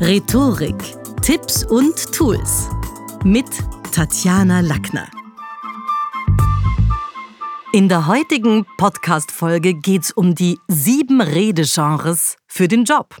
[0.00, 0.76] Rhetorik,
[1.22, 2.68] Tipps und Tools
[3.24, 3.46] mit
[3.90, 5.08] Tatjana Lackner.
[7.72, 13.16] In der heutigen Podcast-Folge geht es um die sieben Redegenres für den Job.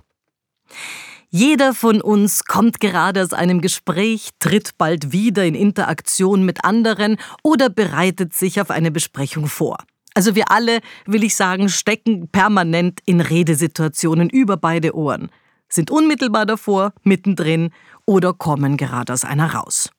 [1.30, 7.16] Jeder von uns kommt gerade aus einem Gespräch, tritt bald wieder in Interaktion mit anderen
[7.42, 9.78] oder bereitet sich auf eine Besprechung vor.
[10.14, 15.28] Also wir alle, will ich sagen, stecken permanent in Redesituationen über beide Ohren
[15.68, 17.70] sind unmittelbar davor, mittendrin
[18.06, 19.90] oder kommen gerade aus einer raus.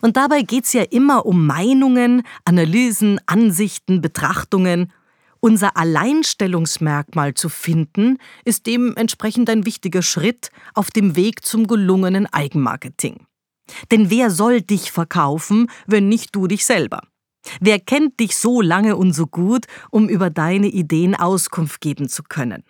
[0.00, 4.92] Und dabei geht es ja immer um Meinungen, Analysen, Ansichten, Betrachtungen.
[5.40, 13.26] Unser Alleinstellungsmerkmal zu finden, ist dementsprechend ein wichtiger Schritt auf dem Weg zum gelungenen Eigenmarketing.
[13.90, 17.00] Denn wer soll dich verkaufen, wenn nicht du dich selber?
[17.60, 22.22] Wer kennt dich so lange und so gut, um über deine Ideen Auskunft geben zu
[22.22, 22.62] können?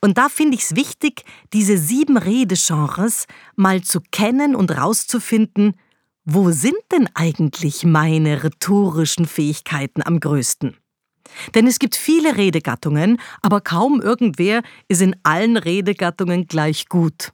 [0.00, 5.74] Und da finde ich es wichtig, diese sieben Redegenres mal zu kennen und rauszufinden,
[6.24, 10.76] wo sind denn eigentlich meine rhetorischen Fähigkeiten am größten?
[11.54, 17.30] Denn es gibt viele Redegattungen, aber kaum irgendwer ist in allen Redegattungen gleich gut.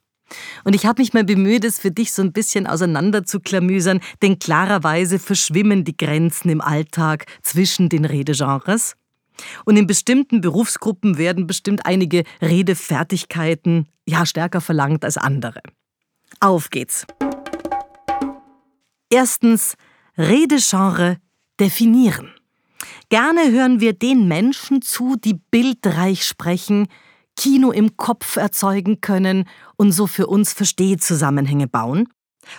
[0.65, 4.01] Und ich habe mich mal bemüht, es für dich so ein bisschen auseinander zu klamüsern,
[4.23, 8.95] denn klarerweise verschwimmen die Grenzen im Alltag zwischen den Redegenres.
[9.65, 15.61] Und in bestimmten Berufsgruppen werden bestimmt einige Redefertigkeiten ja stärker verlangt als andere.
[16.41, 17.07] Auf geht's.
[19.11, 19.75] Erstens
[20.17, 21.19] Redegenre
[21.59, 22.33] definieren.
[23.09, 26.87] Gerne hören wir den Menschen zu, die bildreich sprechen,
[27.37, 32.09] Kino im Kopf erzeugen können und so für uns Verstehzusammenhänge bauen.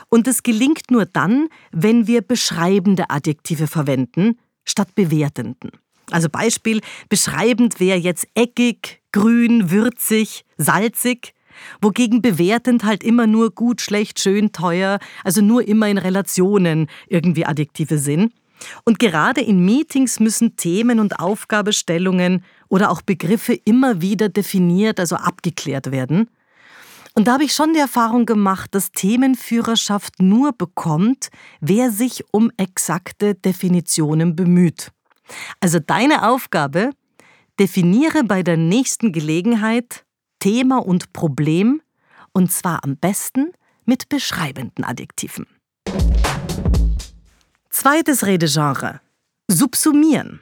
[0.09, 5.71] Und es gelingt nur dann, wenn wir beschreibende Adjektive verwenden, statt bewertenden.
[6.11, 11.33] Also Beispiel, beschreibend wäre jetzt eckig, grün, würzig, salzig,
[11.81, 17.45] wogegen bewertend halt immer nur gut, schlecht, schön, teuer, also nur immer in Relationen irgendwie
[17.45, 18.33] Adjektive sind.
[18.83, 25.15] Und gerade in Meetings müssen Themen und Aufgabestellungen oder auch Begriffe immer wieder definiert, also
[25.15, 26.29] abgeklärt werden.
[27.13, 32.51] Und da habe ich schon die Erfahrung gemacht, dass Themenführerschaft nur bekommt, wer sich um
[32.55, 34.91] exakte Definitionen bemüht.
[35.59, 36.91] Also deine Aufgabe,
[37.59, 40.05] definiere bei der nächsten Gelegenheit
[40.39, 41.81] Thema und Problem
[42.33, 43.51] und zwar am besten
[43.85, 45.45] mit beschreibenden Adjektiven.
[47.69, 49.01] Zweites Redegenre.
[49.47, 50.41] Subsumieren.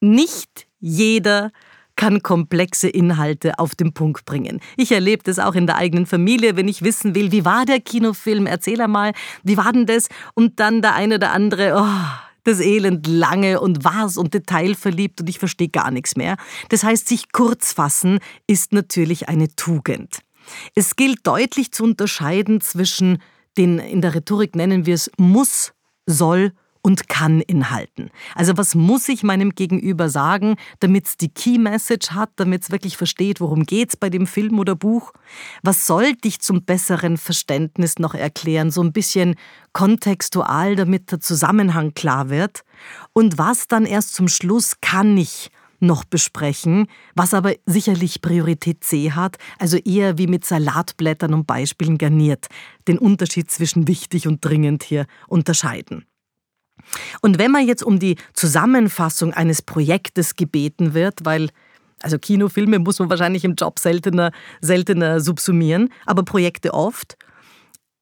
[0.00, 1.52] Nicht jeder
[1.96, 4.60] kann komplexe Inhalte auf den Punkt bringen.
[4.76, 7.80] Ich erlebe das auch in der eigenen Familie, wenn ich wissen will, wie war der
[7.80, 9.12] Kinofilm, erzähl einmal,
[9.42, 10.08] wie war denn das?
[10.34, 15.28] Und dann der eine oder andere, oh, das Elend lange und was und detailverliebt und
[15.28, 16.36] ich verstehe gar nichts mehr.
[16.68, 20.20] Das heißt, sich kurz fassen ist natürlich eine Tugend.
[20.74, 23.18] Es gilt deutlich zu unterscheiden zwischen
[23.56, 25.72] den, in der Rhetorik nennen wir es muss,
[26.06, 26.52] soll
[26.82, 28.10] und kann Inhalten.
[28.34, 32.70] Also was muss ich meinem Gegenüber sagen, damit es die Key Message hat, damit es
[32.70, 35.12] wirklich versteht, worum geht's bei dem Film oder Buch?
[35.62, 39.36] Was soll dich zum besseren Verständnis noch erklären, so ein bisschen
[39.72, 42.64] kontextual, damit der Zusammenhang klar wird?
[43.12, 49.12] Und was dann erst zum Schluss kann ich noch besprechen, was aber sicherlich Priorität C
[49.12, 52.46] hat, also eher wie mit Salatblättern und Beispielen garniert,
[52.86, 56.04] den Unterschied zwischen wichtig und dringend hier unterscheiden.
[57.20, 61.50] Und wenn man jetzt um die Zusammenfassung eines Projektes gebeten wird, weil
[62.02, 67.16] also Kinofilme muss man wahrscheinlich im Job seltener, seltener subsumieren, aber Projekte oft.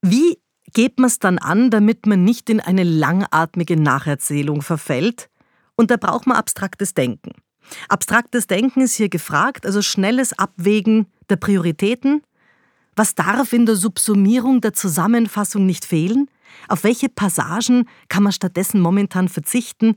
[0.02, 0.38] Wie
[0.72, 5.28] geht man es dann an, damit man nicht in eine langatmige Nacherzählung verfällt?
[5.76, 7.32] Und da braucht man abstraktes Denken.
[7.88, 12.22] Abstraktes Denken ist hier gefragt, also schnelles Abwägen der Prioritäten.
[12.97, 16.28] Was darf in der Subsumierung der Zusammenfassung nicht fehlen?
[16.68, 19.96] Auf welche Passagen kann man stattdessen momentan verzichten?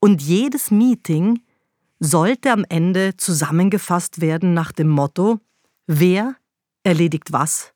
[0.00, 1.40] Und jedes Meeting
[2.00, 5.40] sollte am Ende zusammengefasst werden nach dem Motto,
[5.86, 6.36] wer
[6.84, 7.72] erledigt was,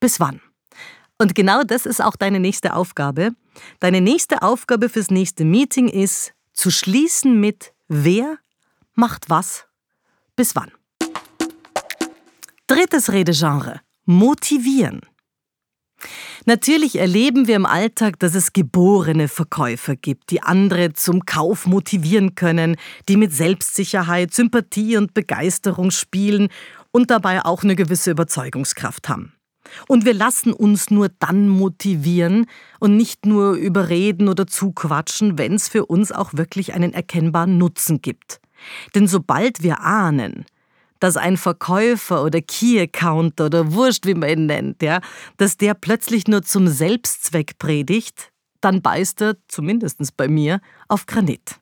[0.00, 0.40] bis wann.
[1.18, 3.30] Und genau das ist auch deine nächste Aufgabe.
[3.78, 8.38] Deine nächste Aufgabe fürs nächste Meeting ist, zu schließen mit wer
[8.94, 9.66] macht was,
[10.34, 10.72] bis wann.
[12.66, 13.80] Drittes Redegenre.
[14.04, 15.02] Motivieren.
[16.44, 22.34] Natürlich erleben wir im Alltag, dass es geborene Verkäufer gibt, die andere zum Kauf motivieren
[22.34, 22.76] können,
[23.08, 26.48] die mit Selbstsicherheit, Sympathie und Begeisterung spielen
[26.90, 29.32] und dabei auch eine gewisse Überzeugungskraft haben.
[29.86, 32.46] Und wir lassen uns nur dann motivieren
[32.80, 38.02] und nicht nur überreden oder zuquatschen, wenn es für uns auch wirklich einen erkennbaren Nutzen
[38.02, 38.40] gibt.
[38.94, 40.44] Denn sobald wir ahnen,
[41.02, 45.00] dass ein Verkäufer oder Key-Accounter oder Wurscht, wie man ihn nennt, ja,
[45.36, 51.56] dass der plötzlich nur zum Selbstzweck predigt, dann beißt er, zumindest bei mir, auf Granit.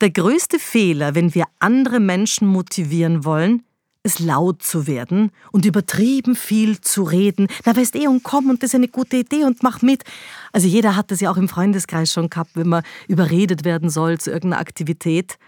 [0.00, 3.64] Der größte Fehler, wenn wir andere Menschen motivieren wollen,
[4.02, 7.48] ist laut zu werden und übertrieben viel zu reden.
[7.66, 10.04] Na, weißt eh, und komm, und das ist eine gute Idee und mach mit.
[10.52, 14.18] Also jeder hat das ja auch im Freundeskreis schon gehabt, wenn man überredet werden soll
[14.18, 15.38] zu irgendeiner Aktivität.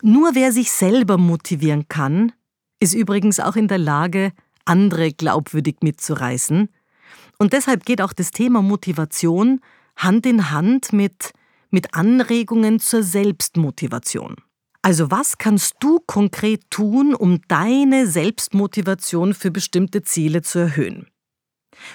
[0.00, 2.32] Nur wer sich selber motivieren kann,
[2.80, 4.32] ist übrigens auch in der Lage,
[4.64, 6.68] andere glaubwürdig mitzureißen.
[7.38, 9.60] Und deshalb geht auch das Thema Motivation
[9.96, 11.32] Hand in Hand mit,
[11.70, 14.36] mit Anregungen zur Selbstmotivation.
[14.82, 21.08] Also was kannst du konkret tun, um deine Selbstmotivation für bestimmte Ziele zu erhöhen?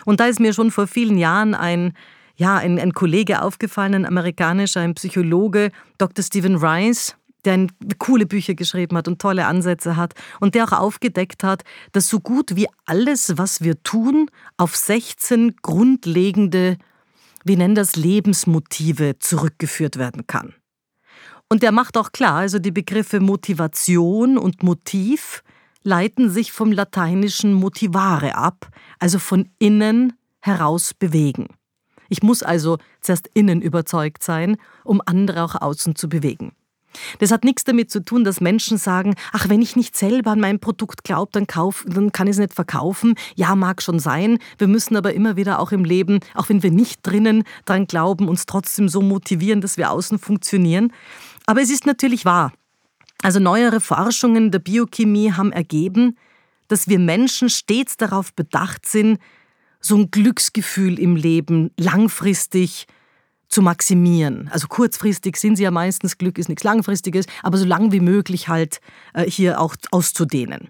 [0.05, 1.93] Und da ist mir schon vor vielen Jahren ein,
[2.35, 6.23] ja, ein, ein Kollege aufgefallen, ein amerikanischer, ein Psychologe, Dr.
[6.23, 7.15] Stephen Rice,
[7.45, 7.67] der
[7.99, 12.19] coole Bücher geschrieben hat und tolle Ansätze hat und der auch aufgedeckt hat, dass so
[12.19, 16.77] gut wie alles, was wir tun, auf 16 grundlegende,
[17.43, 20.53] wie nennen das, Lebensmotive zurückgeführt werden kann.
[21.49, 25.43] Und der macht auch klar, also die Begriffe Motivation und Motiv
[25.83, 28.69] leiten sich vom lateinischen motivare ab,
[28.99, 31.47] also von innen heraus bewegen.
[32.09, 36.53] Ich muss also zuerst innen überzeugt sein, um andere auch außen zu bewegen.
[37.19, 40.39] Das hat nichts damit zu tun, dass Menschen sagen, ach, wenn ich nicht selber an
[40.39, 41.45] mein Produkt glaube, dann,
[41.87, 43.15] dann kann ich es nicht verkaufen.
[43.35, 44.39] Ja, mag schon sein.
[44.57, 48.27] Wir müssen aber immer wieder auch im Leben, auch wenn wir nicht drinnen dran glauben,
[48.27, 50.91] uns trotzdem so motivieren, dass wir außen funktionieren.
[51.45, 52.53] Aber es ist natürlich wahr.
[53.21, 56.17] Also neuere Forschungen der Biochemie haben ergeben,
[56.67, 59.19] dass wir Menschen stets darauf bedacht sind,
[59.79, 62.87] so ein Glücksgefühl im Leben langfristig
[63.53, 64.49] zu maximieren.
[64.51, 68.47] Also kurzfristig sind sie ja meistens, Glück ist nichts Langfristiges, aber so lang wie möglich
[68.47, 68.81] halt
[69.13, 70.69] äh, hier auch auszudehnen.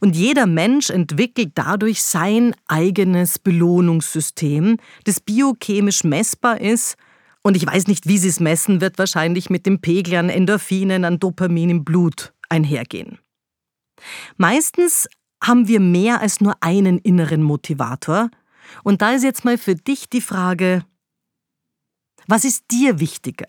[0.00, 6.96] Und jeder Mensch entwickelt dadurch sein eigenes Belohnungssystem, das biochemisch messbar ist
[7.42, 11.04] und ich weiß nicht, wie sie es messen, wird wahrscheinlich mit dem Pegel an Endorphinen,
[11.04, 13.18] an Dopamin im Blut einhergehen.
[14.36, 15.08] Meistens
[15.42, 18.30] haben wir mehr als nur einen inneren Motivator.
[18.82, 20.84] Und da ist jetzt mal für dich die Frage,
[22.28, 23.48] was ist dir wichtiger?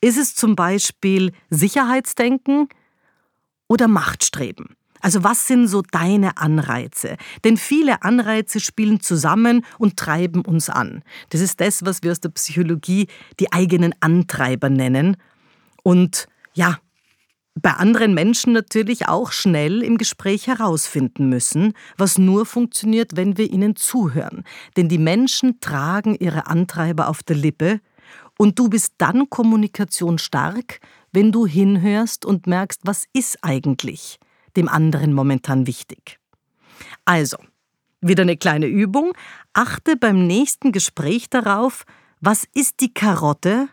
[0.00, 2.68] Ist es zum Beispiel Sicherheitsdenken
[3.68, 4.76] oder Machtstreben?
[5.00, 7.16] Also was sind so deine Anreize?
[7.44, 11.02] Denn viele Anreize spielen zusammen und treiben uns an.
[11.30, 13.06] Das ist das, was wir aus der Psychologie
[13.38, 15.16] die eigenen Antreiber nennen.
[15.84, 16.78] Und ja,
[17.54, 23.50] bei anderen Menschen natürlich auch schnell im Gespräch herausfinden müssen, was nur funktioniert, wenn wir
[23.50, 24.42] ihnen zuhören.
[24.76, 27.80] Denn die Menschen tragen ihre Antreiber auf der Lippe
[28.38, 30.80] und du bist dann kommunikationsstark,
[31.12, 34.18] wenn du hinhörst und merkst, was ist eigentlich
[34.56, 36.18] dem anderen momentan wichtig.
[37.04, 37.38] Also,
[38.00, 39.12] wieder eine kleine Übung.
[39.52, 41.84] Achte beim nächsten Gespräch darauf,
[42.20, 43.68] was ist die Karotte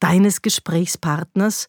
[0.00, 1.66] deines Gesprächspartners?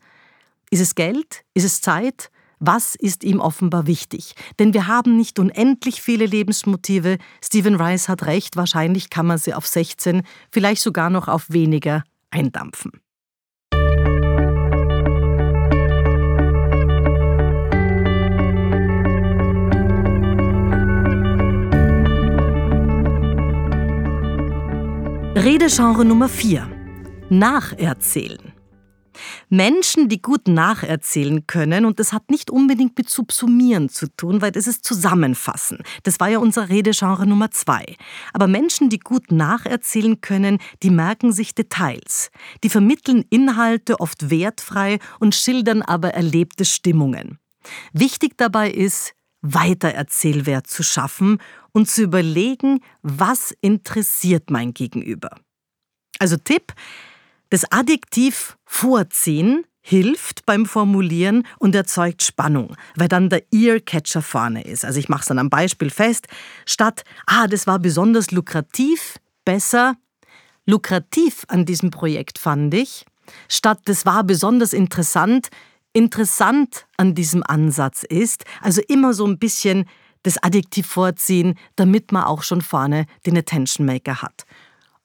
[0.69, 1.43] Ist es Geld?
[1.53, 2.29] Ist es Zeit?
[2.59, 4.33] Was ist ihm offenbar wichtig?
[4.57, 7.19] Denn wir haben nicht unendlich viele Lebensmotive.
[7.43, 12.03] Stephen Rice hat recht, wahrscheinlich kann man sie auf 16, vielleicht sogar noch auf weniger
[12.31, 12.91] eindampfen.
[25.35, 26.67] Redegenre Nummer 4.
[27.29, 28.46] Nacherzählen.
[29.49, 34.51] Menschen, die gut nacherzählen können, und das hat nicht unbedingt mit Subsumieren zu tun, weil
[34.51, 35.79] das ist Zusammenfassen.
[36.03, 37.95] Das war ja unser Redegenre Nummer zwei.
[38.33, 42.29] Aber Menschen, die gut nacherzählen können, die merken sich Details.
[42.63, 47.39] Die vermitteln Inhalte oft wertfrei und schildern aber erlebte Stimmungen.
[47.93, 51.39] Wichtig dabei ist, Weitererzählwert zu schaffen
[51.71, 55.29] und zu überlegen, was interessiert mein Gegenüber.
[56.19, 56.73] Also Tipp,
[57.49, 64.83] das Adjektiv vorziehen hilft beim Formulieren und erzeugt Spannung, weil dann der Earcatcher vorne ist.
[64.83, 66.27] Also ich mache es dann am Beispiel fest,
[66.65, 69.95] statt, ah, das war besonders lukrativ, besser,
[70.65, 73.05] lukrativ an diesem Projekt fand ich,
[73.47, 75.47] statt das war besonders interessant,
[75.93, 79.85] interessant an diesem Ansatz ist, also immer so ein bisschen
[80.23, 84.45] das Adjektiv vorziehen, damit man auch schon vorne den Attention Maker hat.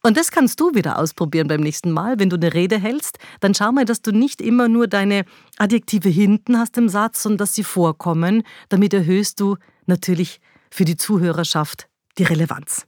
[0.04, 2.18] Und das kannst du wieder ausprobieren beim nächsten Mal.
[2.18, 5.24] Wenn du eine Rede hältst, dann schau mal, dass du nicht immer nur deine
[5.58, 8.42] Adjektive hinten hast im Satz, sondern dass sie vorkommen.
[8.68, 9.56] Damit erhöhst du
[9.86, 10.40] natürlich
[10.70, 12.86] für die Zuhörerschaft die Relevanz.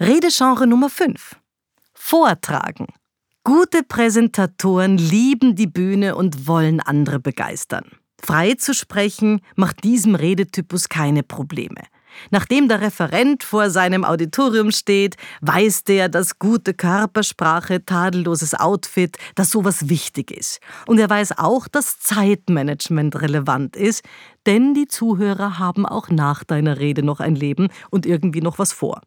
[0.00, 1.36] Redegenre Nummer 5.
[1.94, 2.86] Vortragen.
[3.44, 7.84] Gute Präsentatoren lieben die Bühne und wollen andere begeistern.
[8.20, 11.82] Frei zu sprechen macht diesem Redetypus keine Probleme.
[12.30, 19.50] Nachdem der Referent vor seinem Auditorium steht, weiß der, dass gute Körpersprache, tadelloses Outfit, dass
[19.50, 20.60] sowas wichtig ist.
[20.86, 24.04] Und er weiß auch, dass Zeitmanagement relevant ist,
[24.46, 28.72] denn die Zuhörer haben auch nach deiner Rede noch ein Leben und irgendwie noch was
[28.72, 29.00] vor.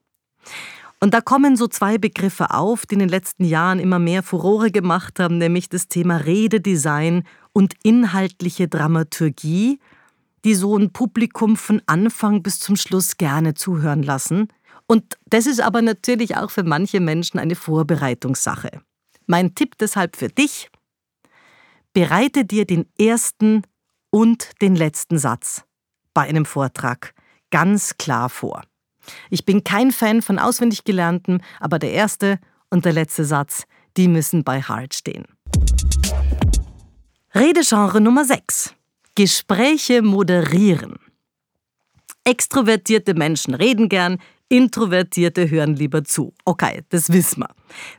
[1.01, 4.69] Und da kommen so zwei Begriffe auf, die in den letzten Jahren immer mehr Furore
[4.69, 7.23] gemacht haben, nämlich das Thema Rededesign
[7.53, 9.79] und inhaltliche Dramaturgie,
[10.45, 14.47] die so ein Publikum von Anfang bis zum Schluss gerne zuhören lassen.
[14.87, 18.81] Und das ist aber natürlich auch für manche Menschen eine Vorbereitungssache.
[19.27, 20.69] Mein Tipp deshalb für dich,
[21.93, 23.63] bereite dir den ersten
[24.09, 25.63] und den letzten Satz
[26.13, 27.13] bei einem Vortrag
[27.51, 28.63] ganz klar vor.
[29.29, 33.63] Ich bin kein Fan von auswendig gelernten, aber der erste und der letzte Satz,
[33.97, 35.25] die müssen bei Hart stehen.
[37.33, 38.73] Redegenre Nummer 6.
[39.19, 40.95] Gespräche moderieren.
[42.23, 46.33] Extrovertierte Menschen reden gern, Introvertierte hören lieber zu.
[46.45, 47.49] Okay, das wissen wir.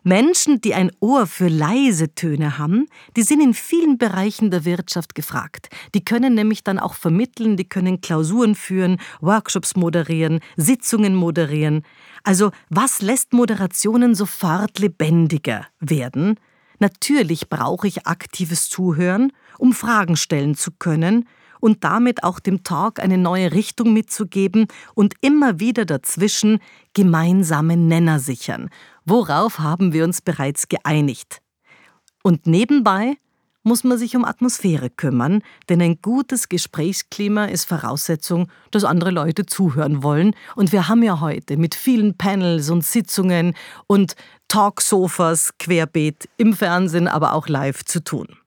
[0.03, 2.87] Menschen, die ein Ohr für leise Töne haben,
[3.19, 5.69] die sind in vielen Bereichen der Wirtschaft gefragt.
[5.95, 11.83] Die können nämlich dann auch vermitteln, die können Klausuren führen, Workshops moderieren, Sitzungen moderieren.
[12.25, 16.41] Also was lässt Moderationen sofort lebendiger werden?
[16.79, 21.29] Natürlich brauche ich aktives Zuhören, um Fragen stellen zu können
[21.61, 26.59] und damit auch dem Talk eine neue Richtung mitzugeben und immer wieder dazwischen
[26.95, 28.71] gemeinsame Nenner sichern.
[29.05, 31.41] Worauf haben wir uns bereits geeinigt?
[32.23, 33.17] Und nebenbei
[33.63, 39.45] muss man sich um Atmosphäre kümmern, denn ein gutes Gesprächsklima ist Voraussetzung, dass andere Leute
[39.45, 40.35] zuhören wollen.
[40.57, 43.55] Und wir haben ja heute mit vielen Panels und Sitzungen
[43.87, 44.17] und
[44.49, 48.40] Talksofas querbeet im Fernsehen, aber auch live zu tun.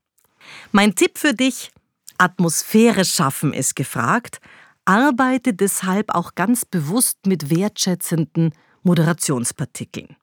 [0.71, 1.71] Mein Tipp für dich,
[2.17, 4.39] Atmosphäre schaffen ist gefragt.
[4.85, 10.15] Arbeite deshalb auch ganz bewusst mit wertschätzenden Moderationspartikeln.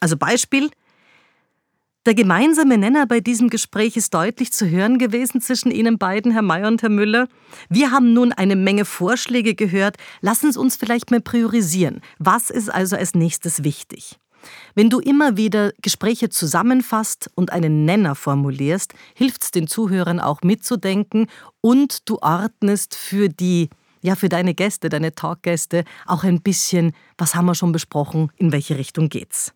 [0.00, 0.70] Also Beispiel,
[2.06, 6.42] der gemeinsame Nenner bei diesem Gespräch ist deutlich zu hören gewesen zwischen Ihnen beiden, Herr
[6.42, 7.26] Mayer und Herr Müller.
[7.68, 9.96] Wir haben nun eine Menge Vorschläge gehört.
[10.20, 12.00] Lassen Sie uns vielleicht mal priorisieren.
[12.20, 14.20] Was ist also als nächstes wichtig?
[14.74, 20.42] Wenn du immer wieder Gespräche zusammenfasst und einen Nenner formulierst, hilft es den Zuhörern auch
[20.42, 21.26] mitzudenken
[21.60, 23.70] und du ordnest für die
[24.02, 28.52] ja, für deine Gäste, deine Talkgäste auch ein bisschen, was haben wir schon besprochen, in
[28.52, 29.52] welche Richtung geht's.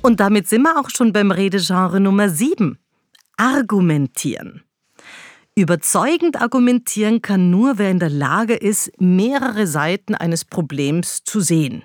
[0.00, 2.78] Und damit sind wir auch schon beim Redegenre Nummer 7.
[3.36, 4.62] Argumentieren.
[5.54, 11.84] Überzeugend argumentieren kann nur, wer in der Lage ist, mehrere Seiten eines Problems zu sehen.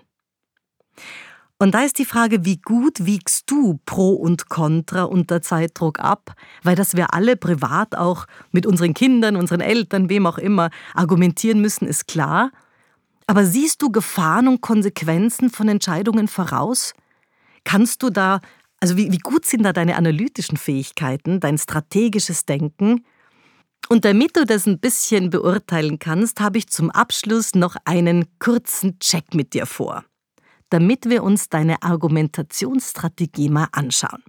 [1.60, 6.36] Und da ist die Frage, wie gut wiegst du Pro und Contra unter Zeitdruck ab?
[6.62, 11.60] Weil das wir alle privat auch mit unseren Kindern, unseren Eltern, wem auch immer argumentieren
[11.60, 12.52] müssen, ist klar.
[13.26, 16.94] Aber siehst du Gefahren und Konsequenzen von Entscheidungen voraus?
[17.64, 18.40] Kannst du da,
[18.80, 23.04] also wie, wie gut sind da deine analytischen Fähigkeiten, dein strategisches Denken?
[23.90, 29.00] Und damit du das ein bisschen beurteilen kannst, habe ich zum Abschluss noch einen kurzen
[29.00, 30.04] Check mit dir vor
[30.70, 34.24] damit wir uns deine Argumentationsstrategie mal anschauen.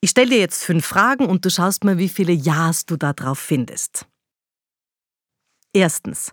[0.00, 3.12] Ich stelle dir jetzt fünf Fragen und du schaust mal, wie viele Ja's du da
[3.12, 4.06] drauf findest.
[5.72, 6.32] Erstens.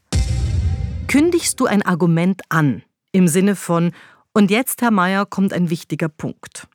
[1.08, 3.94] Kündigst du ein Argument an im Sinne von
[4.34, 6.68] und jetzt, Herr Meier, kommt ein wichtiger Punkt.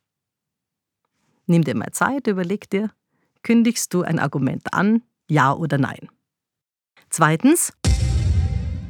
[1.47, 2.91] Nimm dir mal Zeit, überleg dir,
[3.43, 6.09] kündigst du ein Argument an, ja oder nein?
[7.09, 7.71] Zweitens,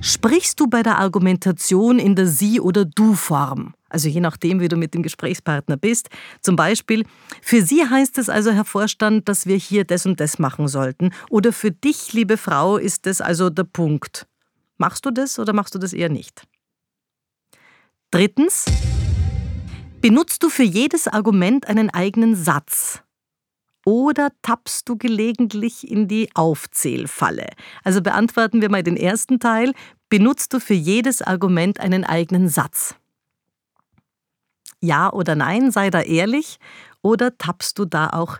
[0.01, 3.73] Sprichst du bei der Argumentation in der Sie- oder Du-Form?
[3.89, 6.09] Also je nachdem, wie du mit dem Gesprächspartner bist.
[6.41, 7.05] Zum Beispiel,
[7.41, 11.11] für Sie heißt es also, Herr Vorstand, dass wir hier das und das machen sollten.
[11.29, 14.27] Oder für dich, liebe Frau, ist das also der Punkt.
[14.77, 16.43] Machst du das oder machst du das eher nicht?
[18.11, 18.65] Drittens,
[20.01, 23.01] benutzt du für jedes Argument einen eigenen Satz?
[23.85, 27.47] Oder tappst du gelegentlich in die Aufzählfalle?
[27.83, 29.73] Also beantworten wir mal den ersten Teil.
[30.09, 32.95] Benutzt du für jedes Argument einen eigenen Satz?
[34.81, 36.57] Ja oder nein, sei da ehrlich.
[37.03, 38.39] Oder tappst du da auch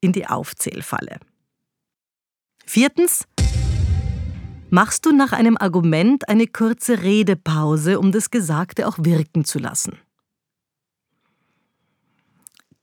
[0.00, 1.18] in die Aufzählfalle?
[2.64, 3.24] Viertens.
[4.70, 9.98] Machst du nach einem Argument eine kurze Redepause, um das Gesagte auch wirken zu lassen?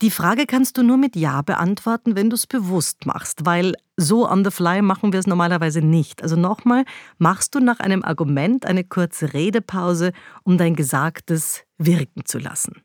[0.01, 4.27] Die Frage kannst du nur mit Ja beantworten, wenn du es bewusst machst, weil so
[4.27, 6.24] on the fly machen wir es normalerweise nicht.
[6.24, 6.86] Also nochmal,
[7.20, 12.81] machst du nach einem Argument eine kurze Redepause, um dein Gesagtes wirken zu lassen.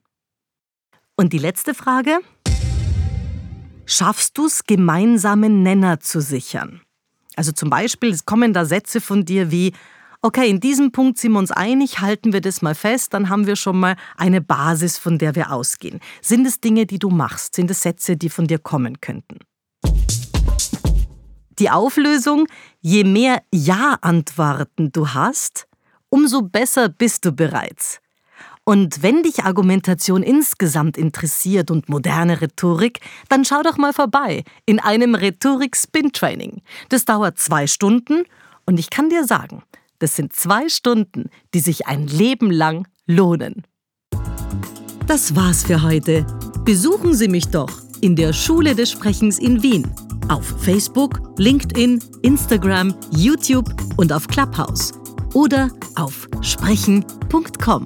[1.16, 2.18] Und die letzte Frage?
[3.87, 6.82] Schaffst du es, gemeinsame Nenner zu sichern?
[7.35, 9.73] Also zum Beispiel, es kommen da Sätze von dir wie,
[10.26, 13.47] okay, in diesem Punkt sind wir uns einig, halten wir das mal fest, dann haben
[13.47, 16.00] wir schon mal eine Basis, von der wir ausgehen.
[16.21, 17.54] Sind es Dinge, die du machst?
[17.54, 19.38] Sind es Sätze, die von dir kommen könnten?
[21.61, 22.49] Die Auflösung,
[22.80, 25.68] je mehr Ja-Antworten du hast,
[26.09, 28.00] umso besser bist du bereits.
[28.64, 34.80] Und wenn dich Argumentation insgesamt interessiert und moderne Rhetorik, dann schau doch mal vorbei in
[34.80, 36.62] einem Rhetorik-Spin-Training.
[36.88, 38.25] Das dauert zwei Stunden
[38.64, 39.62] und ich kann dir sagen,
[39.99, 43.62] das sind zwei Stunden, die sich ein Leben lang lohnen.
[45.07, 46.26] Das war's für heute.
[46.65, 49.87] Besuchen Sie mich doch in der Schule des Sprechens in Wien.
[50.29, 54.93] Auf Facebook, LinkedIn, Instagram, YouTube und auf Clubhouse.
[55.35, 57.85] Oder auf sprechen.com.